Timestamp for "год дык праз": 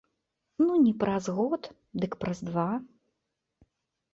1.39-2.37